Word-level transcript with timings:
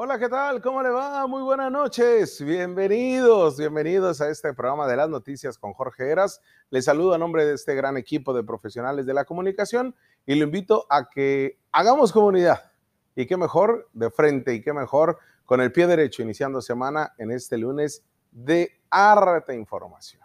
Hola, 0.00 0.16
¿qué 0.16 0.28
tal? 0.28 0.62
¿Cómo 0.62 0.80
le 0.80 0.90
va? 0.90 1.26
Muy 1.26 1.42
buenas 1.42 1.72
noches. 1.72 2.40
Bienvenidos, 2.40 3.58
bienvenidos 3.58 4.20
a 4.20 4.28
este 4.28 4.54
programa 4.54 4.86
de 4.86 4.94
las 4.94 5.08
noticias 5.08 5.58
con 5.58 5.72
Jorge 5.72 6.08
Eras. 6.08 6.40
Les 6.70 6.84
saludo 6.84 7.14
a 7.14 7.18
nombre 7.18 7.44
de 7.44 7.54
este 7.54 7.74
gran 7.74 7.96
equipo 7.96 8.32
de 8.32 8.44
profesionales 8.44 9.06
de 9.06 9.14
la 9.14 9.24
comunicación 9.24 9.96
y 10.24 10.36
lo 10.36 10.44
invito 10.44 10.86
a 10.88 11.08
que 11.08 11.58
hagamos 11.72 12.12
comunidad. 12.12 12.70
Y 13.16 13.26
qué 13.26 13.36
mejor 13.36 13.88
de 13.92 14.08
frente 14.08 14.54
y 14.54 14.62
qué 14.62 14.72
mejor 14.72 15.18
con 15.44 15.60
el 15.60 15.72
pie 15.72 15.88
derecho 15.88 16.22
iniciando 16.22 16.60
semana 16.60 17.12
en 17.18 17.32
este 17.32 17.58
lunes 17.58 18.04
de 18.30 18.70
harta 18.90 19.52
información. 19.52 20.22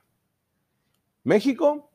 México 1.23 1.89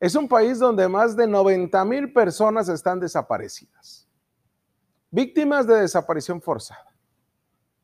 es 0.00 0.16
un 0.16 0.26
país 0.26 0.58
donde 0.58 0.88
más 0.88 1.14
de 1.14 1.28
90 1.28 1.84
mil 1.84 2.12
personas 2.12 2.68
están 2.68 2.98
desaparecidas 2.98 4.09
víctimas 5.10 5.66
de 5.66 5.80
desaparición 5.80 6.40
forzada. 6.40 6.94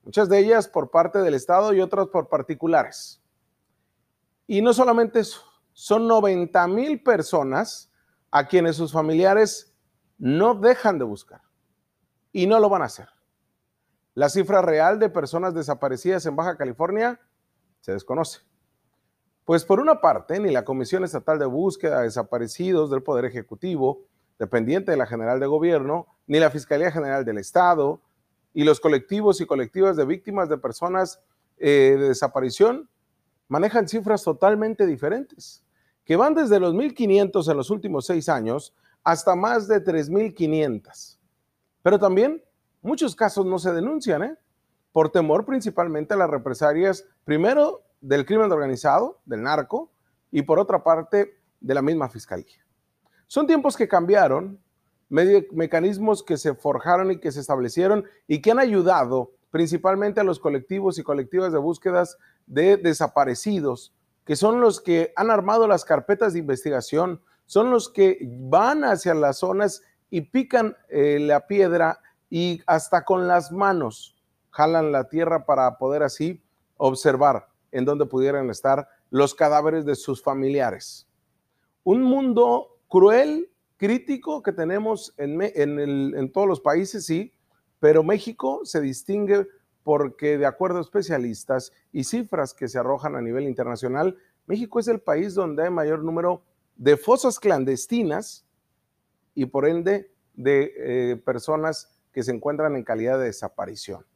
Muchas 0.03 0.29
de 0.29 0.39
ellas 0.39 0.69
por 0.69 0.91
parte 0.91 1.19
del 1.19 1.35
Estado 1.35 1.73
y 1.73 1.81
otras 1.81 2.07
por 2.09 2.29
particulares. 2.29 3.21
Y 4.47 4.63
no 4.63 4.73
solamente 4.73 5.21
eso, 5.21 5.43
son 5.73 6.07
90 6.07 6.67
mil 6.69 7.03
personas 7.03 7.91
a 8.31 8.47
quienes 8.47 8.77
sus 8.77 8.93
familiares 8.93 9.75
no 10.19 10.55
dejan 10.55 10.99
de 10.99 11.05
buscar 11.05 11.43
y 12.33 12.47
no 12.47 12.61
lo 12.61 12.69
van 12.69 12.83
a 12.83 12.87
hacer. 12.87 13.09
La 14.15 14.29
cifra 14.29 14.63
real 14.63 14.99
de 14.99 15.11
personas 15.11 15.55
desaparecidas 15.55 16.25
en 16.27 16.37
Baja 16.37 16.57
California 16.57 17.21
se 17.81 17.93
desconoce. 17.93 18.41
Pues 19.45 19.65
por 19.65 19.79
una 19.79 20.01
parte, 20.01 20.41
ni 20.41 20.51
la 20.51 20.65
Comisión 20.65 21.05
Estatal 21.05 21.39
de 21.39 21.47
Búsqueda 21.47 21.99
de 21.99 22.05
Desaparecidos 22.05 22.91
del 22.91 23.03
Poder 23.03 23.25
Ejecutivo, 23.27 24.07
dependiente 24.39 24.91
de 24.91 24.97
la 24.97 25.07
General 25.07 25.41
de 25.41 25.47
Gobierno, 25.47 26.07
ni 26.27 26.39
la 26.39 26.51
Fiscalía 26.51 26.91
General 26.91 27.25
del 27.25 27.39
Estado 27.39 28.01
y 28.53 28.65
los 28.65 28.81
colectivos 28.81 29.41
y 29.41 29.47
colectivas 29.47 29.97
de 29.97 30.05
víctimas 30.05 30.49
de 30.49 30.59
personas 30.59 31.21
eh, 31.59 31.97
de 31.99 32.09
desaparición 32.09 32.89
manejan 33.49 33.89
cifras 33.89 34.25
totalmente 34.25 34.87
diferentes, 34.87 35.65
que 36.05 36.17
van 36.17 36.35
desde 36.35 36.61
los 36.61 36.75
1.500 36.75 37.51
en 37.51 37.57
los 37.57 37.71
últimos 37.71 38.07
seis 38.07 38.29
años 38.29 38.75
hasta 39.05 39.37
más 39.37 39.69
de 39.69 39.85
3.500. 39.85 41.19
Pero 41.83 41.99
también 41.99 42.43
muchos 42.83 43.15
casos 43.15 43.47
no 43.47 43.59
se 43.59 43.73
denuncian, 43.73 44.23
¿eh? 44.25 44.37
por 44.93 45.11
temor 45.11 45.45
principalmente 45.45 46.15
a 46.15 46.17
las 46.17 46.31
represalias, 46.31 47.05
primero 47.25 47.83
del 48.01 48.27
crimen 48.27 48.51
organizado, 48.51 49.21
del 49.25 49.43
narco, 49.43 49.93
y 50.31 50.43
por 50.43 50.59
otra 50.59 50.83
parte 50.83 51.39
de 51.61 51.75
la 51.75 51.83
misma 51.83 52.09
fiscalía. 52.09 52.66
Son 53.27 53.47
tiempos 53.47 53.77
que 53.77 53.89
cambiaron, 53.89 54.61
mecanismos 55.09 56.23
que 56.23 56.37
se 56.37 56.55
forjaron 56.55 57.13
y 57.13 57.19
que 57.19 57.33
se 57.33 57.41
establecieron 57.41 58.05
y 58.27 58.41
que 58.41 58.51
han 58.51 58.59
ayudado 58.59 59.33
principalmente 59.51 60.21
a 60.21 60.25
los 60.25 60.39
colectivos 60.41 60.99
y 60.99 61.03
colectivas 61.03 61.53
de 61.53 61.59
búsquedas 61.59 62.19
de 62.47 62.77
desaparecidos, 62.77 63.95
que 64.25 64.37
son 64.37 64.61
los 64.61 64.81
que 64.81 65.13
han 65.17 65.31
armado 65.31 65.67
las 65.67 65.85
carpetas 65.85 66.33
de 66.33 66.41
investigación, 66.41 67.21
son 67.47 67.71
los 67.71 67.89
que 67.89 68.19
van 68.23 68.85
hacia 68.85 69.15
las 69.15 69.39
zonas 69.39 69.83
y 70.11 70.23
pican 70.23 70.77
eh, 70.89 71.19
la 71.21 71.47
piedra 71.47 72.01
y 72.29 72.61
hasta 72.67 73.05
con 73.05 73.29
las 73.29 73.53
manos 73.53 74.17
jalan 74.51 74.93
la 74.93 75.09
tierra 75.09 75.47
para 75.47 75.79
poder 75.79 76.03
así 76.03 76.43
observar 76.77 77.49
en 77.73 77.85
dónde 77.85 78.07
pudieran 78.07 78.51
estar 78.51 78.89
los 79.11 79.35
cadáveres 79.35 79.85
de 79.85 79.95
sus 79.95 80.23
familiares. 80.23 81.07
Un 81.85 82.03
mundo 82.03 82.76
cruel 82.97 83.51
crítico 83.77 84.43
que 84.43 84.53
tenemos 84.53 85.13
en, 85.19 86.33
todos 86.33 86.49
los 86.49 86.63
países, 86.63 87.05
sí, 87.05 87.31
pero 87.79 88.03
México 88.03 88.63
se 88.65 88.81
distingue 88.81 89.47
porque 89.83 90.39
de 90.39 90.47
acuerdo 90.47 90.79
a 90.79 90.81
especialistas 90.81 91.73
y 91.93 92.05
cifras 92.05 92.55
que 92.55 92.69
se 92.69 92.79
arrojan 92.79 93.15
a 93.15 93.21
nivel 93.21 93.45
internacional, 93.45 94.17
México 94.47 94.81
es 94.81 94.89
el 94.89 95.01
país 95.01 95.35
donde 95.35 95.65
hay 95.65 95.71
mayor 95.71 96.03
número 96.03 96.43
de 96.75 96.97
fosas 96.97 97.39
clandestinas 97.39 98.47
y 99.35 99.45
por 99.45 99.69
ende 99.69 100.11
de 100.33 100.73
eh, 100.79 101.17
personas 101.17 101.95
que 102.13 102.23
se 102.23 102.33
encuentran 102.33 102.77
en 102.77 102.83
calidad 102.83 103.19
de 103.19 103.27
desaparición. 103.27 104.07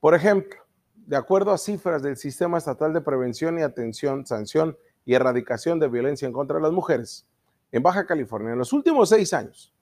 Por 0.00 0.14
ejemplo, 0.14 0.56
de 0.94 1.16
acuerdo 1.16 1.52
a 1.52 1.58
cifras 1.58 2.02
del 2.02 2.16
Sistema 2.16 2.56
Estatal 2.56 2.94
de 2.94 3.02
Prevención 3.02 3.58
y 3.58 3.62
Atención, 3.62 4.24
Sanción 4.24 4.78
y 5.06 5.14
Erradicación 5.14 5.78
de 5.78 5.88
Violencia 5.88 6.26
en 6.26 6.32
contra 6.32 6.56
de 6.56 6.62
las 6.62 6.72
Mujeres, 6.72 7.24
en 7.72 7.82
Baja 7.82 8.04
California, 8.04 8.52
en 8.52 8.58
los 8.58 8.74
últimos 8.74 9.08
seis 9.08 9.32
años, 9.32 9.72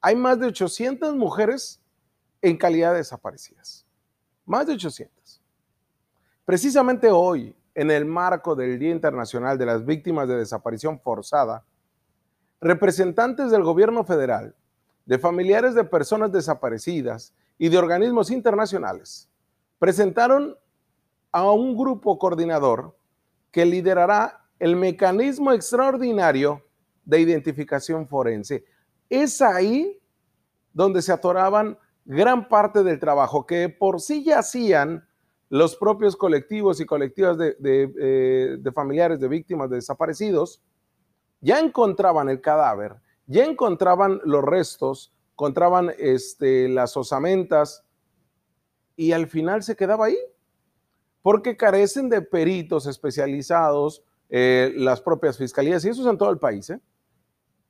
hay 0.00 0.14
más 0.14 0.38
de 0.38 0.46
800 0.46 1.16
mujeres 1.16 1.82
en 2.42 2.56
calidad 2.56 2.92
de 2.92 2.98
desaparecidas. 2.98 3.84
Más 4.44 4.66
de 4.66 4.74
800. 4.74 5.42
Precisamente 6.44 7.10
hoy, 7.10 7.56
en 7.74 7.90
el 7.90 8.04
marco 8.04 8.54
del 8.54 8.78
Día 8.78 8.92
Internacional 8.92 9.58
de 9.58 9.66
las 9.66 9.84
Víctimas 9.84 10.28
de 10.28 10.36
Desaparición 10.36 11.00
Forzada, 11.00 11.64
representantes 12.60 13.50
del 13.50 13.64
gobierno 13.64 14.04
federal, 14.04 14.54
de 15.06 15.18
familiares 15.18 15.74
de 15.74 15.84
personas 15.84 16.30
desaparecidas 16.30 17.34
y 17.58 17.68
de 17.68 17.78
organismos 17.78 18.30
internacionales 18.30 19.28
presentaron 19.78 20.56
a 21.32 21.50
un 21.50 21.76
grupo 21.76 22.18
coordinador 22.18 22.96
que 23.50 23.64
liderará 23.64 24.45
el 24.58 24.76
mecanismo 24.76 25.52
extraordinario 25.52 26.62
de 27.04 27.20
identificación 27.20 28.06
forense. 28.08 28.64
Es 29.08 29.40
ahí 29.40 30.00
donde 30.72 31.02
se 31.02 31.12
atoraban 31.12 31.78
gran 32.04 32.48
parte 32.48 32.82
del 32.82 32.98
trabajo 32.98 33.46
que 33.46 33.68
por 33.68 34.00
sí 34.00 34.24
ya 34.24 34.40
hacían 34.40 35.06
los 35.48 35.76
propios 35.76 36.16
colectivos 36.16 36.80
y 36.80 36.86
colectivas 36.86 37.38
de, 37.38 37.56
eh, 37.60 38.58
familiares 38.74 39.20
de 39.20 39.28
víctimas 39.28 39.70
de 39.70 39.76
desaparecidos, 39.76 40.62
ya 41.40 41.60
encontraban 41.60 42.28
el 42.28 42.40
cadáver, 42.40 42.96
ya 43.26 43.44
encontraban 43.44 44.20
los 44.24 44.42
restos, 44.42 45.14
encontraban 45.32 45.92
este, 45.98 46.68
las 46.68 46.96
osamentas 46.96 47.84
y 48.96 49.12
al 49.12 49.28
final 49.28 49.62
se 49.62 49.76
quedaba 49.76 50.06
ahí, 50.06 50.18
porque 51.22 51.56
carecen 51.56 52.08
de 52.08 52.22
peritos 52.22 52.86
especializados, 52.86 54.02
eh, 54.28 54.72
las 54.76 55.00
propias 55.00 55.38
fiscalías, 55.38 55.84
y 55.84 55.88
eso 55.88 56.02
es 56.02 56.08
en 56.08 56.18
todo 56.18 56.30
el 56.30 56.38
país. 56.38 56.70
¿eh? 56.70 56.80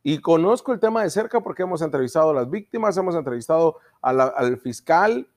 Y 0.02 0.20
conozco 0.20 0.72
el 0.72 0.80
tema 0.80 1.02
de 1.02 1.10
cerca 1.10 1.40
porque 1.40 1.62
hemos 1.62 1.82
entrevistado 1.82 2.30
a 2.30 2.34
las 2.34 2.48
víctimas, 2.48 2.96
hemos 2.96 3.14
entrevistado 3.14 3.78
al 4.00 4.56
fiscal 4.58 5.28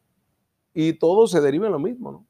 y 0.74 0.94
todo 0.94 1.28
se 1.28 1.42
deriva 1.42 1.66
en 1.66 1.72
lo 1.72 1.80
mismo. 1.80 2.26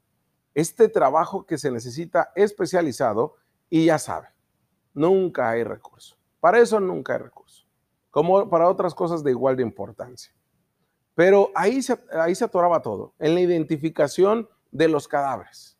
Este 0.53 0.87
trabajo 0.87 1.45
que 1.45 1.57
se 1.57 1.71
necesita 1.71 2.31
especializado 2.35 3.35
y 3.69 3.85
ya 3.85 3.99
sabe, 3.99 4.29
nunca 4.93 5.49
hay 5.49 5.63
recurso. 5.63 6.17
Para 6.39 6.59
eso 6.59 6.79
nunca 6.79 7.13
hay 7.13 7.19
recurso, 7.19 7.65
como 8.09 8.49
para 8.49 8.69
otras 8.69 8.95
cosas 8.95 9.23
de 9.23 9.31
igual 9.31 9.57
de 9.57 9.63
importancia. 9.63 10.33
Pero 11.15 11.51
ahí 11.53 11.81
se, 11.81 11.99
ahí 12.13 12.33
se 12.33 12.45
atoraba 12.45 12.81
todo, 12.81 13.13
en 13.19 13.35
la 13.35 13.41
identificación 13.41 14.47
de 14.71 14.87
los 14.87 15.07
cadáveres. 15.07 15.77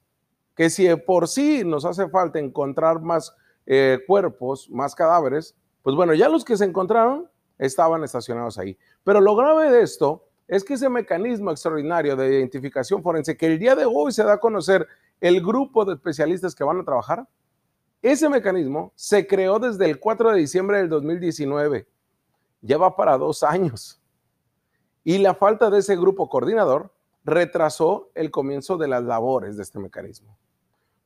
Que 0.60 0.70
si 0.70 0.94
por 0.94 1.30
sí 1.30 1.64
nos 1.64 1.86
hace 1.86 2.10
falta 2.10 2.38
encontrar 2.38 3.00
más 3.00 3.34
eh, 3.66 4.00
cuerpos, 4.06 4.70
más 4.70 4.94
cadáveres, 4.94 5.56
pues 5.82 5.96
bueno, 5.96 6.14
ya 6.14 6.28
los 6.28 6.44
que 6.44 6.58
se 6.58 6.66
encontraron 6.66 7.30
estaban 7.58 8.04
estacionados 8.04 8.58
ahí. 8.58 8.78
Pero 9.06 9.22
lo 9.22 9.38
grave 9.38 9.72
de 9.72 9.84
esto 9.84 10.26
es 10.50 10.66
que 10.66 10.74
ese 10.74 10.90
mecanismo 10.90 11.52
extraordinario 11.52 12.18
de 12.18 12.28
identificación 12.40 13.02
forense 13.02 13.38
que 13.38 13.46
el 13.46 13.58
día 13.58 13.74
de 13.74 13.86
hoy 13.86 14.12
se 14.12 14.22
da 14.26 14.34
a 14.34 14.40
conocer 14.42 14.86
el 15.22 15.42
grupo 15.42 15.86
de 15.86 15.94
especialistas 15.94 16.54
que 16.54 16.66
van 16.66 16.82
a 16.82 16.84
trabajar, 16.84 17.26
ese 18.02 18.28
mecanismo 18.28 18.92
se 18.96 19.26
creó 19.28 19.60
desde 19.60 19.90
el 19.90 19.98
4 19.98 20.32
de 20.32 20.40
diciembre 20.40 20.80
del 20.80 20.90
2019. 20.90 21.88
Lleva 22.62 22.98
para 22.98 23.18
dos 23.18 23.44
años. 23.44 24.02
Y 25.06 25.20
la 25.20 25.36
falta 25.36 25.70
de 25.70 25.80
ese 25.80 25.96
grupo 25.96 26.28
coordinador 26.28 26.92
retrasó 27.24 28.10
el 28.14 28.30
comienzo 28.30 28.76
de 28.76 28.90
las 28.90 29.06
labores 29.06 29.56
de 29.56 29.64
este 29.64 29.80
mecanismo. 29.80 30.38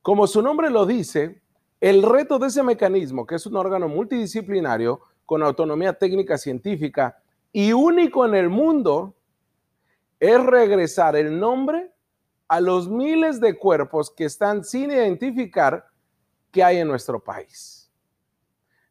Como 0.04 0.26
su 0.26 0.42
nombre 0.42 0.68
lo 0.68 0.84
dice, 0.84 1.40
el 1.80 2.02
reto 2.02 2.38
de 2.38 2.48
ese 2.48 2.62
mecanismo, 2.62 3.26
que 3.26 3.36
es 3.36 3.46
un 3.46 3.56
órgano 3.56 3.88
multidisciplinario 3.88 5.00
con 5.24 5.42
autonomía 5.42 5.94
técnica 5.94 6.36
científica 6.36 7.22
y 7.50 7.72
único 7.72 8.26
en 8.26 8.34
el 8.34 8.50
mundo, 8.50 9.14
es 10.20 10.44
regresar 10.44 11.16
el 11.16 11.40
nombre 11.40 11.90
a 12.48 12.60
los 12.60 12.86
miles 12.86 13.40
de 13.40 13.56
cuerpos 13.56 14.10
que 14.10 14.26
están 14.26 14.62
sin 14.62 14.90
identificar 14.90 15.86
que 16.50 16.62
hay 16.62 16.80
en 16.80 16.88
nuestro 16.88 17.24
país. 17.24 17.90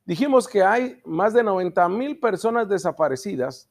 Dijimos 0.06 0.48
que 0.48 0.64
hay 0.64 1.00
más 1.06 1.36
de 1.36 1.44
90 1.44 1.90
mil 1.90 2.20
personas 2.20 2.68
desaparecidas 2.68 3.70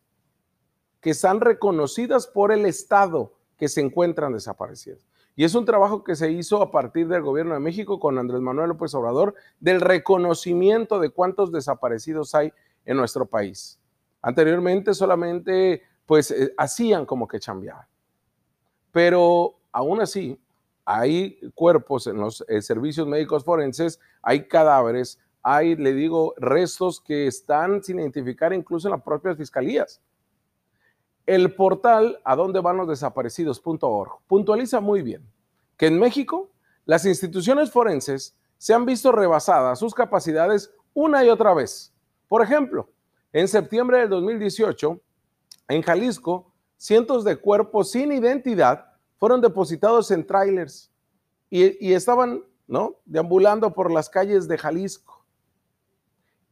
que 1.00 1.10
están 1.10 1.40
reconocidas 1.40 2.24
por 2.24 2.52
el 2.52 2.66
Estado 2.66 3.34
que 3.62 3.68
se 3.68 3.80
encuentran 3.80 4.32
desaparecidas. 4.32 5.06
Y 5.36 5.44
es 5.44 5.54
un 5.54 5.64
trabajo 5.64 6.02
que 6.02 6.16
se 6.16 6.32
hizo 6.32 6.60
a 6.60 6.72
partir 6.72 7.06
del 7.06 7.22
gobierno 7.22 7.54
de 7.54 7.60
México 7.60 8.00
con 8.00 8.18
Andrés 8.18 8.40
Manuel 8.40 8.70
López 8.70 8.92
Obrador 8.96 9.36
del 9.60 9.80
reconocimiento 9.80 10.98
de 10.98 11.10
cuántos 11.10 11.52
desaparecidos 11.52 12.34
hay 12.34 12.52
en 12.84 12.96
nuestro 12.96 13.24
país. 13.24 13.78
Anteriormente 14.20 14.94
solamente 14.94 15.80
pues 16.06 16.32
eh, 16.32 16.52
hacían 16.56 17.06
como 17.06 17.28
que 17.28 17.38
chambeaban. 17.38 17.86
Pero 18.90 19.54
aún 19.70 20.00
así, 20.00 20.36
hay 20.84 21.38
cuerpos 21.54 22.08
en 22.08 22.16
los 22.16 22.44
eh, 22.48 22.62
servicios 22.62 23.06
médicos 23.06 23.44
forenses, 23.44 24.00
hay 24.22 24.48
cadáveres, 24.48 25.20
hay, 25.40 25.76
le 25.76 25.92
digo, 25.92 26.34
restos 26.36 27.00
que 27.00 27.28
están 27.28 27.80
sin 27.84 28.00
identificar 28.00 28.52
incluso 28.52 28.88
en 28.88 28.94
las 28.94 29.02
propias 29.02 29.36
fiscalías. 29.36 30.02
El 31.26 31.54
portal 31.54 32.20
a 32.24 32.34
dónde 32.34 32.60
van 32.60 32.76
los 32.76 32.88
desaparecidos.org 32.88 34.20
puntualiza 34.26 34.80
muy 34.80 35.02
bien 35.02 35.24
que 35.76 35.86
en 35.86 35.98
México 35.98 36.50
las 36.84 37.06
instituciones 37.06 37.70
forenses 37.70 38.36
se 38.58 38.74
han 38.74 38.86
visto 38.86 39.12
rebasadas 39.12 39.78
sus 39.78 39.94
capacidades 39.94 40.72
una 40.94 41.24
y 41.24 41.28
otra 41.28 41.54
vez. 41.54 41.92
Por 42.28 42.42
ejemplo, 42.42 42.88
en 43.32 43.48
septiembre 43.48 43.98
del 43.98 44.10
2018, 44.10 45.00
en 45.69 45.82
Jalisco, 45.82 46.52
cientos 46.76 47.24
de 47.24 47.36
cuerpos 47.36 47.92
sin 47.92 48.12
identidad 48.12 48.92
fueron 49.19 49.40
depositados 49.40 50.10
en 50.10 50.26
trailers 50.26 50.90
y, 51.48 51.92
estaban 51.92 52.42
¿no? 52.66 52.96
deambulando 53.04 53.72
por 53.72 53.90
las 53.90 54.08
calles 54.08 54.48
de 54.48 54.58
Jalisco. 54.58 55.24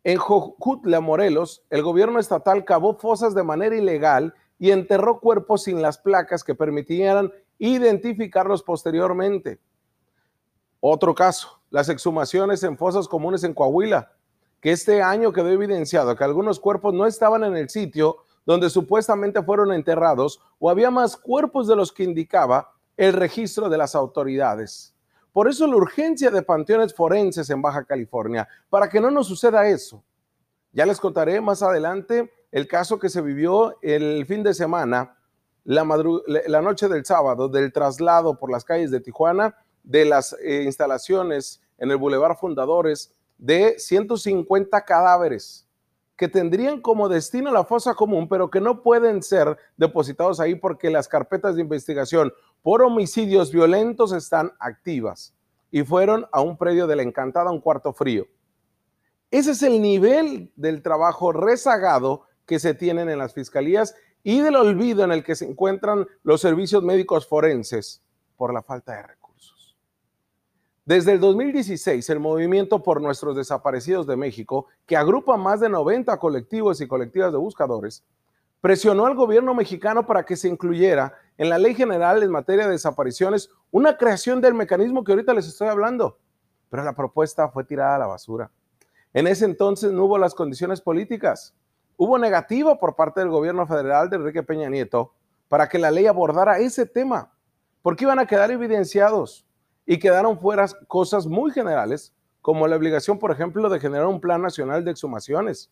En 0.04 0.18
Jojutla, 0.18 1.00
Morelos, 1.00 1.64
el 1.70 1.82
gobierno 1.82 2.18
estatal 2.18 2.64
cavó 2.64 2.94
fosas 2.94 3.34
de 3.34 3.42
manera 3.42 3.76
ilegal 3.76 4.34
y 4.60 4.70
enterró 4.70 5.18
cuerpos 5.18 5.64
sin 5.64 5.80
las 5.80 5.98
placas 5.98 6.44
que 6.44 6.54
permitieran 6.54 7.32
identificarlos 7.58 8.62
posteriormente. 8.62 9.58
Otro 10.78 11.14
caso, 11.14 11.60
las 11.70 11.88
exhumaciones 11.88 12.62
en 12.62 12.76
fosas 12.76 13.08
comunes 13.08 13.42
en 13.42 13.54
Coahuila, 13.54 14.12
que 14.60 14.70
este 14.70 15.02
año 15.02 15.32
quedó 15.32 15.48
evidenciado 15.48 16.14
que 16.14 16.24
algunos 16.24 16.60
cuerpos 16.60 16.92
no 16.92 17.06
estaban 17.06 17.42
en 17.42 17.56
el 17.56 17.70
sitio 17.70 18.18
donde 18.44 18.68
supuestamente 18.68 19.42
fueron 19.42 19.72
enterrados 19.72 20.42
o 20.58 20.68
había 20.68 20.90
más 20.90 21.16
cuerpos 21.16 21.66
de 21.66 21.76
los 21.76 21.90
que 21.90 22.04
indicaba 22.04 22.70
el 22.98 23.14
registro 23.14 23.70
de 23.70 23.78
las 23.78 23.94
autoridades. 23.94 24.94
Por 25.32 25.48
eso 25.48 25.66
la 25.66 25.76
urgencia 25.76 26.30
de 26.30 26.42
panteones 26.42 26.94
forenses 26.94 27.48
en 27.48 27.62
Baja 27.62 27.84
California, 27.84 28.46
para 28.68 28.90
que 28.90 29.00
no 29.00 29.10
nos 29.10 29.26
suceda 29.26 29.68
eso. 29.68 30.04
Ya 30.72 30.84
les 30.84 31.00
contaré 31.00 31.40
más 31.40 31.62
adelante 31.62 32.30
el 32.52 32.66
caso 32.66 32.98
que 32.98 33.08
se 33.08 33.20
vivió 33.20 33.76
el 33.82 34.26
fin 34.26 34.42
de 34.42 34.54
semana, 34.54 35.16
la, 35.64 35.84
noche 36.62 36.88
del 36.88 37.04
sábado, 37.04 37.48
del 37.48 37.72
traslado 37.72 38.38
por 38.38 38.50
las 38.50 38.64
calles 38.64 38.90
de 38.90 39.00
Tijuana 39.00 39.54
de 39.82 40.04
las 40.04 40.36
eh, 40.42 40.62
instalaciones 40.64 41.62
en 41.78 41.90
el 41.90 41.96
Boulevard 41.96 42.36
Fundadores 42.36 43.14
de 43.38 43.78
150 43.78 44.84
cadáveres 44.84 45.66
que 46.16 46.28
tendrían 46.28 46.82
como 46.82 47.08
destino 47.08 47.50
la 47.50 47.64
fosa 47.64 47.94
común, 47.94 48.28
pero 48.28 48.50
que 48.50 48.60
no 48.60 48.82
pueden 48.82 49.22
ser 49.22 49.56
depositados 49.78 50.38
ahí 50.38 50.54
porque 50.54 50.90
las 50.90 51.08
carpetas 51.08 51.54
de 51.56 51.62
investigación 51.62 52.30
por 52.62 52.82
homicidios 52.82 53.50
violentos 53.50 54.12
están 54.12 54.52
activas 54.58 55.34
y 55.70 55.82
fueron 55.82 56.26
a 56.30 56.42
un 56.42 56.58
predio 56.58 56.86
de 56.86 56.96
la 56.96 57.02
Encantada, 57.02 57.50
un 57.50 57.60
cuarto 57.60 57.94
frío. 57.94 58.26
Ese 59.30 59.52
es 59.52 59.62
el 59.62 59.80
nivel 59.80 60.52
del 60.56 60.82
trabajo 60.82 61.32
rezagado 61.32 62.26
que 62.50 62.58
se 62.58 62.74
tienen 62.74 63.08
en 63.08 63.18
las 63.18 63.32
fiscalías 63.32 63.94
y 64.24 64.40
del 64.40 64.56
olvido 64.56 65.04
en 65.04 65.12
el 65.12 65.22
que 65.22 65.36
se 65.36 65.48
encuentran 65.48 66.08
los 66.24 66.40
servicios 66.40 66.82
médicos 66.82 67.28
forenses 67.28 68.02
por 68.36 68.52
la 68.52 68.60
falta 68.60 68.96
de 68.96 69.04
recursos. 69.04 69.78
Desde 70.84 71.12
el 71.12 71.20
2016, 71.20 72.10
el 72.10 72.18
movimiento 72.18 72.82
por 72.82 73.00
nuestros 73.00 73.36
desaparecidos 73.36 74.04
de 74.08 74.16
México, 74.16 74.66
que 74.84 74.96
agrupa 74.96 75.36
más 75.36 75.60
de 75.60 75.68
90 75.68 76.18
colectivos 76.18 76.80
y 76.80 76.88
colectivas 76.88 77.30
de 77.30 77.38
buscadores, 77.38 78.02
presionó 78.60 79.06
al 79.06 79.14
gobierno 79.14 79.54
mexicano 79.54 80.04
para 80.04 80.24
que 80.24 80.34
se 80.34 80.48
incluyera 80.48 81.14
en 81.38 81.50
la 81.50 81.58
ley 81.58 81.76
general 81.76 82.24
en 82.24 82.32
materia 82.32 82.66
de 82.66 82.72
desapariciones 82.72 83.48
una 83.70 83.96
creación 83.96 84.40
del 84.40 84.54
mecanismo 84.54 85.04
que 85.04 85.12
ahorita 85.12 85.34
les 85.34 85.46
estoy 85.46 85.68
hablando, 85.68 86.18
pero 86.68 86.82
la 86.82 86.96
propuesta 86.96 87.48
fue 87.48 87.62
tirada 87.62 87.94
a 87.94 88.00
la 88.00 88.06
basura. 88.08 88.50
En 89.12 89.28
ese 89.28 89.44
entonces 89.44 89.92
no 89.92 90.06
hubo 90.06 90.18
las 90.18 90.34
condiciones 90.34 90.80
políticas 90.80 91.54
hubo 92.02 92.16
negativa 92.16 92.78
por 92.78 92.96
parte 92.96 93.20
del 93.20 93.28
gobierno 93.28 93.66
federal 93.66 94.08
de 94.08 94.16
Enrique 94.16 94.42
Peña 94.42 94.70
Nieto 94.70 95.12
para 95.48 95.68
que 95.68 95.78
la 95.78 95.90
ley 95.90 96.06
abordara 96.06 96.58
ese 96.58 96.86
tema, 96.86 97.30
porque 97.82 98.04
iban 98.04 98.18
a 98.18 98.24
quedar 98.24 98.50
evidenciados 98.50 99.46
y 99.84 99.98
quedaron 99.98 100.40
fuera 100.40 100.64
cosas 100.88 101.26
muy 101.26 101.50
generales, 101.50 102.14
como 102.40 102.66
la 102.66 102.76
obligación, 102.76 103.18
por 103.18 103.30
ejemplo, 103.32 103.68
de 103.68 103.78
generar 103.78 104.06
un 104.06 104.18
plan 104.18 104.40
nacional 104.40 104.82
de 104.82 104.92
exhumaciones. 104.92 105.70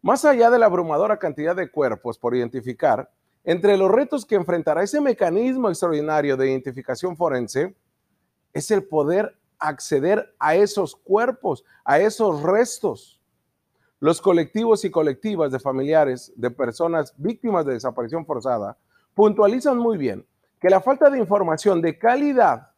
Más 0.00 0.24
allá 0.24 0.48
de 0.48 0.60
la 0.60 0.66
abrumadora 0.66 1.18
cantidad 1.18 1.56
de 1.56 1.72
cuerpos 1.72 2.18
por 2.18 2.36
identificar, 2.36 3.10
entre 3.42 3.76
los 3.76 3.90
retos 3.90 4.24
que 4.24 4.36
enfrentará 4.36 4.84
ese 4.84 5.00
mecanismo 5.00 5.70
extraordinario 5.70 6.36
de 6.36 6.50
identificación 6.50 7.16
forense, 7.16 7.74
es 8.52 8.70
el 8.70 8.84
poder 8.84 9.36
acceder 9.58 10.36
a 10.38 10.54
esos 10.54 10.94
cuerpos, 10.94 11.64
a 11.84 11.98
esos 11.98 12.42
restos. 12.42 13.21
Los 14.02 14.20
colectivos 14.20 14.84
y 14.84 14.90
colectivas 14.90 15.52
de 15.52 15.60
familiares 15.60 16.32
de 16.34 16.50
personas 16.50 17.14
víctimas 17.16 17.64
de 17.64 17.74
desaparición 17.74 18.26
forzada 18.26 18.76
puntualizan 19.14 19.78
muy 19.78 19.96
bien 19.96 20.26
que 20.60 20.68
la 20.68 20.80
falta 20.80 21.08
de 21.08 21.20
información 21.20 21.80
de 21.80 21.96
calidad 21.96 22.70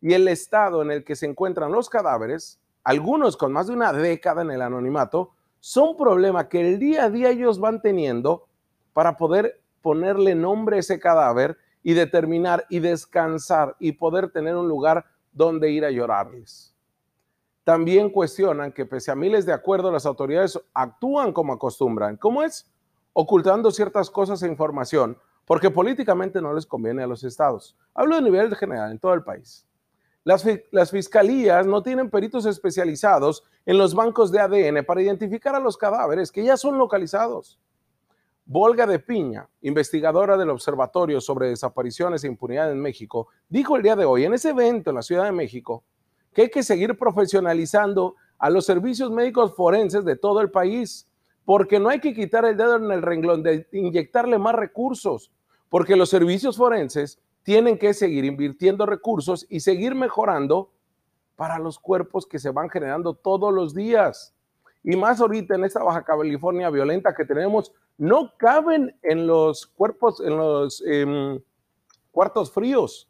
y 0.00 0.14
el 0.14 0.26
estado 0.26 0.82
en 0.82 0.90
el 0.90 1.04
que 1.04 1.14
se 1.14 1.26
encuentran 1.26 1.70
los 1.70 1.88
cadáveres, 1.88 2.58
algunos 2.82 3.36
con 3.36 3.52
más 3.52 3.68
de 3.68 3.74
una 3.74 3.92
década 3.92 4.42
en 4.42 4.50
el 4.50 4.62
anonimato, 4.62 5.30
son 5.60 5.96
problema 5.96 6.48
que 6.48 6.68
el 6.68 6.80
día 6.80 7.04
a 7.04 7.10
día 7.10 7.30
ellos 7.30 7.60
van 7.60 7.80
teniendo 7.80 8.48
para 8.92 9.16
poder 9.16 9.60
ponerle 9.80 10.34
nombre 10.34 10.78
a 10.78 10.80
ese 10.80 10.98
cadáver 10.98 11.56
y 11.84 11.92
determinar 11.92 12.66
y 12.68 12.80
descansar 12.80 13.76
y 13.78 13.92
poder 13.92 14.32
tener 14.32 14.56
un 14.56 14.66
lugar 14.66 15.04
donde 15.32 15.70
ir 15.70 15.84
a 15.84 15.92
llorarles. 15.92 16.73
También 17.64 18.10
cuestionan 18.10 18.72
que 18.72 18.84
pese 18.84 19.10
a 19.10 19.14
miles 19.14 19.46
de 19.46 19.54
acuerdos, 19.54 19.90
las 19.90 20.04
autoridades 20.04 20.60
actúan 20.74 21.32
como 21.32 21.54
acostumbran. 21.54 22.18
¿Cómo 22.18 22.42
es? 22.42 22.70
Ocultando 23.14 23.70
ciertas 23.70 24.10
cosas 24.10 24.42
e 24.42 24.48
información, 24.48 25.16
porque 25.46 25.70
políticamente 25.70 26.42
no 26.42 26.52
les 26.52 26.66
conviene 26.66 27.02
a 27.02 27.06
los 27.06 27.24
estados. 27.24 27.74
Hablo 27.94 28.16
de 28.16 28.22
nivel 28.22 28.54
general 28.54 28.92
en 28.92 28.98
todo 28.98 29.14
el 29.14 29.24
país. 29.24 29.66
Las, 30.24 30.44
las, 30.70 30.90
fiscalías 30.90 31.66
no 31.66 31.82
tienen 31.82 32.10
peritos 32.10 32.46
especializados 32.46 33.44
en 33.66 33.78
los 33.78 33.94
bancos 33.94 34.30
de 34.30 34.40
ADN 34.40 34.84
para 34.84 35.02
identificar 35.02 35.54
a 35.54 35.60
los 35.60 35.76
cadáveres 35.76 36.32
que 36.32 36.44
ya 36.44 36.56
son 36.56 36.78
localizados. 36.78 37.58
Volga 38.46 38.86
de 38.86 38.98
Piña, 38.98 39.48
investigadora 39.62 40.36
del 40.36 40.50
Observatorio 40.50 41.20
sobre 41.20 41.48
Desapariciones 41.48 42.24
e 42.24 42.26
Impunidad 42.26 42.70
en 42.70 42.80
México, 42.80 43.28
dijo 43.48 43.76
el 43.76 43.82
día 43.82 43.96
de 43.96 44.04
hoy 44.04 44.24
en 44.24 44.34
ese 44.34 44.50
evento 44.50 44.90
en 44.90 44.96
la 44.96 45.02
Ciudad 45.02 45.24
de 45.24 45.32
México 45.32 45.84
que 46.34 46.42
hay 46.42 46.50
que 46.50 46.62
seguir 46.62 46.98
profesionalizando 46.98 48.16
a 48.38 48.50
los 48.50 48.66
servicios 48.66 49.10
médicos 49.10 49.54
forenses 49.54 50.04
de 50.04 50.16
todo 50.16 50.40
el 50.40 50.50
país, 50.50 51.08
porque 51.44 51.78
no 51.78 51.88
hay 51.88 52.00
que 52.00 52.14
quitar 52.14 52.44
el 52.44 52.56
dedo 52.56 52.76
en 52.76 52.90
el 52.90 53.02
renglón 53.02 53.42
de 53.42 53.66
inyectarle 53.72 54.38
más 54.38 54.54
recursos, 54.54 55.32
porque 55.68 55.96
los 55.96 56.10
servicios 56.10 56.56
forenses 56.56 57.18
tienen 57.42 57.78
que 57.78 57.94
seguir 57.94 58.24
invirtiendo 58.24 58.86
recursos 58.86 59.46
y 59.48 59.60
seguir 59.60 59.94
mejorando 59.94 60.70
para 61.36 61.58
los 61.58 61.78
cuerpos 61.78 62.26
que 62.26 62.38
se 62.38 62.50
van 62.50 62.70
generando 62.70 63.14
todos 63.14 63.52
los 63.52 63.74
días. 63.74 64.34
Y 64.82 64.96
más 64.96 65.20
ahorita 65.20 65.54
en 65.54 65.64
esta 65.64 65.82
Baja 65.82 66.04
California 66.04 66.70
violenta 66.70 67.14
que 67.14 67.24
tenemos, 67.24 67.72
no 67.96 68.32
caben 68.36 68.96
en 69.02 69.26
los 69.26 69.66
cuerpos, 69.66 70.20
en 70.20 70.36
los 70.36 70.82
em, 70.86 71.40
cuartos 72.10 72.52
fríos. 72.52 73.08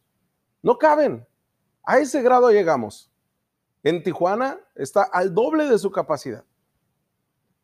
No 0.63 0.79
caben. 0.79 1.27
A 1.85 1.99
ese 1.99 2.23
grado 2.23 2.51
llegamos. 2.51 3.11
En 3.85 4.03
Tijuana 4.03 4.59
está 4.75 5.03
al 5.03 5.35
doble 5.35 5.69
de 5.69 5.79
su 5.79 5.91
capacidad. 5.91 6.43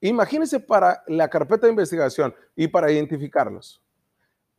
Imagínense 0.02 0.60
para 0.60 1.02
la 1.06 1.28
carpeta 1.28 1.66
de 1.66 1.72
investigación 1.72 2.34
y 2.54 2.68
para 2.68 2.92
identificarlos. 2.92 3.82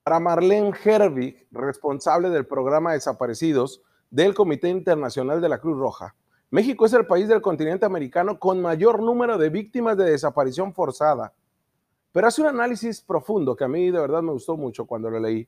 Para 0.01 0.19
Marlene 0.19 0.73
Herbig, 0.83 1.47
responsable 1.51 2.31
del 2.31 2.47
programa 2.47 2.93
Desaparecidos 2.93 3.83
del 4.09 4.33
Comité 4.33 4.69
Internacional 4.69 5.39
de 5.39 5.49
la 5.49 5.59
Cruz 5.59 5.77
Roja, 5.77 6.15
México 6.49 6.87
es 6.87 6.93
el 6.93 7.05
país 7.05 7.27
del 7.27 7.43
continente 7.43 7.85
americano 7.85 8.39
con 8.39 8.59
mayor 8.59 8.99
número 8.99 9.37
de 9.37 9.49
víctimas 9.49 9.95
de 9.97 10.09
desaparición 10.09 10.73
forzada. 10.73 11.31
Pero 12.11 12.25
hace 12.25 12.41
un 12.41 12.47
análisis 12.47 13.01
profundo 13.01 13.55
que 13.55 13.65
a 13.65 13.67
mí 13.67 13.91
de 13.91 13.99
verdad 13.99 14.23
me 14.23 14.31
gustó 14.31 14.57
mucho 14.57 14.87
cuando 14.87 15.11
lo 15.11 15.19
leí. 15.19 15.47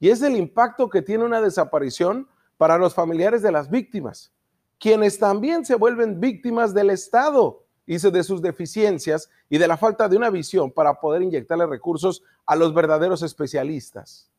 Y 0.00 0.10
es 0.10 0.20
el 0.20 0.36
impacto 0.36 0.90
que 0.90 1.00
tiene 1.00 1.24
una 1.24 1.40
desaparición 1.40 2.28
para 2.58 2.76
los 2.76 2.94
familiares 2.94 3.40
de 3.40 3.52
las 3.52 3.70
víctimas 3.70 4.35
quienes 4.78 5.18
también 5.18 5.64
se 5.64 5.74
vuelven 5.74 6.20
víctimas 6.20 6.74
del 6.74 6.90
Estado 6.90 7.64
y 7.86 7.98
de 7.98 8.24
sus 8.24 8.42
deficiencias 8.42 9.30
y 9.48 9.58
de 9.58 9.68
la 9.68 9.76
falta 9.76 10.08
de 10.08 10.16
una 10.16 10.30
visión 10.30 10.72
para 10.72 11.00
poder 11.00 11.22
inyectarle 11.22 11.66
recursos 11.66 12.22
a 12.44 12.56
los 12.56 12.74
verdaderos 12.74 13.22
especialistas. 13.22 14.30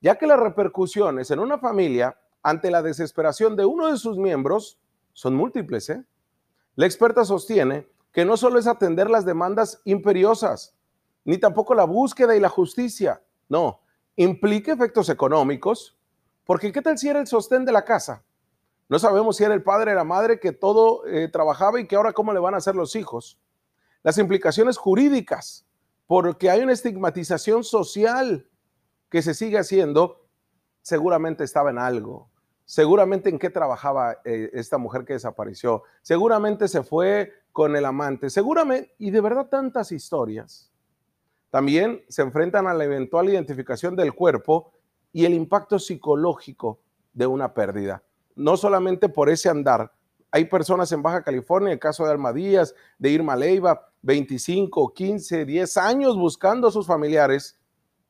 Ya 0.00 0.16
que 0.16 0.26
las 0.26 0.40
repercusiones 0.40 1.30
en 1.30 1.40
una 1.40 1.58
familia 1.58 2.18
ante 2.42 2.70
la 2.70 2.82
desesperación 2.82 3.54
de 3.54 3.66
uno 3.66 3.88
de 3.88 3.98
sus 3.98 4.16
miembros 4.16 4.78
son 5.12 5.34
múltiples. 5.34 5.90
¿eh? 5.90 6.04
La 6.74 6.86
experta 6.86 7.24
sostiene 7.24 7.86
que 8.12 8.24
no 8.24 8.38
solo 8.38 8.58
es 8.58 8.66
atender 8.66 9.10
las 9.10 9.26
demandas 9.26 9.82
imperiosas, 9.84 10.74
ni 11.24 11.36
tampoco 11.36 11.74
la 11.74 11.84
búsqueda 11.84 12.34
y 12.34 12.40
la 12.40 12.48
justicia, 12.48 13.22
no, 13.48 13.80
implica 14.16 14.72
efectos 14.72 15.08
económicos, 15.08 15.96
Porque 16.44 16.72
¿qué 16.72 16.82
tal 16.82 16.98
si 16.98 17.08
era 17.08 17.20
el 17.20 17.28
sostén 17.28 17.64
de 17.64 17.70
la 17.70 17.84
casa? 17.84 18.24
No 18.90 18.98
sabemos 18.98 19.36
si 19.36 19.44
era 19.44 19.54
el 19.54 19.62
padre 19.62 19.92
o 19.92 19.94
la 19.94 20.02
madre 20.02 20.40
que 20.40 20.50
todo 20.50 21.06
eh, 21.06 21.28
trabajaba 21.28 21.78
y 21.78 21.86
que 21.86 21.94
ahora 21.94 22.12
cómo 22.12 22.32
le 22.32 22.40
van 22.40 22.54
a 22.54 22.56
hacer 22.56 22.74
los 22.74 22.96
hijos. 22.96 23.38
Las 24.02 24.18
implicaciones 24.18 24.78
jurídicas, 24.78 25.64
porque 26.08 26.50
hay 26.50 26.60
una 26.60 26.72
estigmatización 26.72 27.62
social 27.62 28.48
que 29.08 29.22
se 29.22 29.32
sigue 29.32 29.58
haciendo, 29.58 30.26
seguramente 30.82 31.44
estaba 31.44 31.70
en 31.70 31.78
algo. 31.78 32.30
Seguramente 32.64 33.30
en 33.30 33.38
qué 33.38 33.48
trabajaba 33.48 34.18
eh, 34.24 34.50
esta 34.54 34.76
mujer 34.76 35.04
que 35.04 35.12
desapareció. 35.12 35.84
Seguramente 36.02 36.66
se 36.66 36.82
fue 36.82 37.32
con 37.52 37.76
el 37.76 37.84
amante. 37.84 38.28
Seguramente, 38.28 38.92
y 38.98 39.12
de 39.12 39.20
verdad 39.20 39.46
tantas 39.46 39.92
historias. 39.92 40.72
También 41.50 42.04
se 42.08 42.22
enfrentan 42.22 42.66
a 42.66 42.74
la 42.74 42.86
eventual 42.86 43.28
identificación 43.28 43.94
del 43.94 44.14
cuerpo 44.14 44.72
y 45.12 45.26
el 45.26 45.34
impacto 45.34 45.78
psicológico 45.78 46.80
de 47.12 47.28
una 47.28 47.54
pérdida 47.54 48.02
no 48.40 48.56
solamente 48.56 49.10
por 49.10 49.28
ese 49.28 49.50
andar. 49.50 49.92
Hay 50.30 50.46
personas 50.46 50.90
en 50.92 51.02
Baja 51.02 51.22
California, 51.22 51.72
el 51.72 51.78
caso 51.78 52.04
de 52.04 52.10
Alma 52.10 52.32
Díaz, 52.32 52.74
de 52.98 53.10
Irma 53.10 53.36
Leiva, 53.36 53.92
25, 54.00 54.94
15, 54.94 55.44
10 55.44 55.76
años 55.76 56.16
buscando 56.16 56.68
a 56.68 56.70
sus 56.70 56.86
familiares 56.86 57.58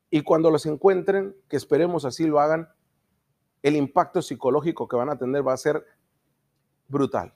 y 0.08 0.22
cuando 0.22 0.50
los 0.50 0.66
encuentren, 0.66 1.34
que 1.48 1.56
esperemos 1.56 2.04
así 2.04 2.26
lo 2.26 2.38
hagan, 2.38 2.68
el 3.62 3.74
impacto 3.74 4.22
psicológico 4.22 4.86
que 4.86 4.96
van 4.96 5.10
a 5.10 5.18
tener 5.18 5.46
va 5.46 5.52
a 5.52 5.56
ser 5.56 5.84
brutal. 6.86 7.34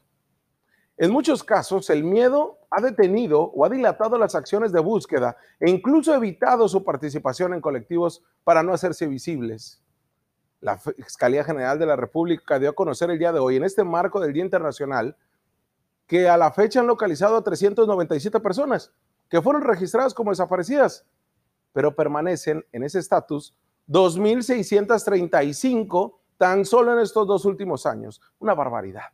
En 0.96 1.10
muchos 1.10 1.42
casos, 1.42 1.90
el 1.90 2.04
miedo 2.04 2.60
ha 2.70 2.80
detenido 2.80 3.42
o 3.42 3.64
ha 3.64 3.68
dilatado 3.68 4.18
las 4.18 4.36
acciones 4.36 4.70
de 4.70 4.80
búsqueda 4.80 5.36
e 5.58 5.68
incluso 5.68 6.14
evitado 6.14 6.68
su 6.68 6.84
participación 6.84 7.54
en 7.54 7.60
colectivos 7.60 8.22
para 8.44 8.62
no 8.62 8.72
hacerse 8.72 9.08
visibles 9.08 9.83
la 10.64 10.76
Fiscalía 10.78 11.44
General 11.44 11.78
de 11.78 11.84
la 11.84 11.94
República 11.94 12.58
dio 12.58 12.70
a 12.70 12.74
conocer 12.74 13.10
el 13.10 13.18
día 13.18 13.32
de 13.32 13.38
hoy, 13.38 13.56
en 13.56 13.64
este 13.64 13.84
marco 13.84 14.18
del 14.18 14.32
Día 14.32 14.42
Internacional, 14.42 15.14
que 16.06 16.26
a 16.26 16.38
la 16.38 16.50
fecha 16.52 16.80
han 16.80 16.86
localizado 16.86 17.36
a 17.36 17.44
397 17.44 18.40
personas 18.40 18.90
que 19.28 19.42
fueron 19.42 19.60
registradas 19.60 20.14
como 20.14 20.30
desaparecidas, 20.30 21.04
pero 21.74 21.94
permanecen 21.94 22.64
en 22.72 22.82
ese 22.82 22.98
estatus 22.98 23.54
2.635 23.88 26.14
tan 26.38 26.64
solo 26.64 26.94
en 26.94 27.00
estos 27.00 27.26
dos 27.26 27.44
últimos 27.44 27.84
años. 27.84 28.22
Una 28.38 28.54
barbaridad. 28.54 29.10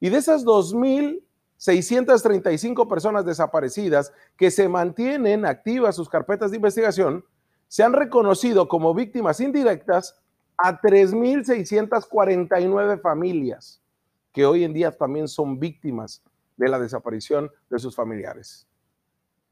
Y 0.00 0.08
de 0.08 0.18
esas 0.18 0.44
2.635 0.44 2.88
personas 2.88 3.24
desaparecidas 3.24 4.12
que 4.36 4.50
se 4.50 4.68
mantienen 4.68 5.46
activas 5.46 5.94
sus 5.94 6.08
carpetas 6.08 6.50
de 6.50 6.56
investigación, 6.56 7.24
se 7.68 7.84
han 7.84 7.92
reconocido 7.92 8.66
como 8.66 8.94
víctimas 8.94 9.38
indirectas 9.38 10.20
a 10.56 10.80
3.649 10.80 13.00
familias 13.00 13.82
que 14.32 14.46
hoy 14.46 14.64
en 14.64 14.72
día 14.72 14.90
también 14.90 15.28
son 15.28 15.60
víctimas 15.60 16.22
de 16.56 16.68
la 16.68 16.78
desaparición 16.78 17.50
de 17.68 17.78
sus 17.78 17.94
familiares. 17.94 18.66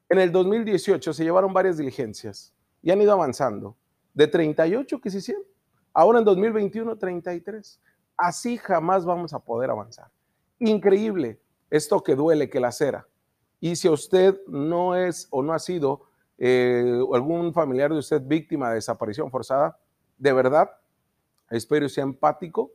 En 0.09 0.19
el 0.19 0.33
2018 0.33 1.13
se 1.13 1.25
llevaron 1.25 1.53
varias 1.53 1.77
diligencias 1.77 2.55
y 2.83 2.91
han 2.91 3.01
ido 3.01 3.13
avanzando. 3.13 3.77
De 4.13 4.27
38 4.27 5.01
que 5.01 5.11
se 5.11 5.19
hicieron, 5.19 5.45
ahora 5.93 6.19
en 6.19 6.25
2021 6.25 6.97
33. 6.97 7.81
Así 8.17 8.57
jamás 8.57 9.05
vamos 9.05 9.33
a 9.33 9.39
poder 9.39 9.71
avanzar. 9.71 10.11
Increíble 10.59 11.41
esto 11.71 12.03
que 12.03 12.17
duele, 12.17 12.51
que 12.51 12.59
la 12.59 12.73
cera. 12.73 13.07
Y 13.61 13.77
si 13.77 13.89
usted 13.89 14.41
no 14.49 14.97
es 14.97 15.29
o 15.31 15.43
no 15.43 15.53
ha 15.53 15.59
sido 15.59 16.03
eh, 16.39 17.01
algún 17.15 17.55
familiar 17.55 17.93
de 17.93 17.99
usted 17.99 18.21
víctima 18.25 18.71
de 18.71 18.77
desaparición 18.77 19.31
forzada, 19.31 19.79
de 20.19 20.33
verdad 20.33 20.71
espero 21.51 21.89
sea 21.89 22.05
empático 22.05 22.73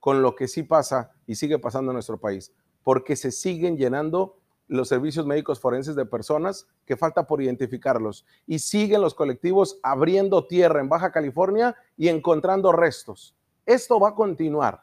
con 0.00 0.22
lo 0.22 0.34
que 0.34 0.48
sí 0.48 0.62
pasa 0.62 1.12
y 1.26 1.36
sigue 1.36 1.58
pasando 1.58 1.92
en 1.92 1.94
nuestro 1.94 2.18
país, 2.18 2.52
porque 2.82 3.16
se 3.16 3.30
siguen 3.30 3.76
llenando 3.76 4.36
los 4.66 4.88
servicios 4.88 5.26
médicos 5.26 5.60
forenses 5.60 5.94
de 5.94 6.06
personas 6.06 6.66
que 6.86 6.96
falta 6.96 7.26
por 7.26 7.42
identificarlos 7.42 8.24
y 8.46 8.58
siguen 8.58 9.02
los 9.02 9.14
colectivos 9.14 9.78
abriendo 9.82 10.46
tierra 10.46 10.80
en 10.80 10.88
Baja 10.88 11.12
California 11.12 11.76
y 11.96 12.08
encontrando 12.08 12.72
restos. 12.72 13.34
Esto 13.66 14.00
va 14.00 14.10
a 14.10 14.14
continuar 14.14 14.82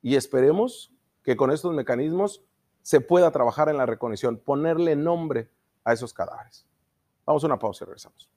y 0.00 0.16
esperemos 0.16 0.92
que 1.22 1.36
con 1.36 1.50
estos 1.50 1.72
mecanismos 1.74 2.44
se 2.82 3.00
pueda 3.00 3.30
trabajar 3.30 3.68
en 3.68 3.76
la 3.76 3.86
reconexión, 3.86 4.38
ponerle 4.38 4.96
nombre 4.96 5.48
a 5.84 5.92
esos 5.92 6.12
cadáveres. 6.12 6.66
Vamos 7.24 7.44
a 7.44 7.46
una 7.46 7.58
pausa 7.58 7.84
y 7.84 7.86
regresamos. 7.86 8.28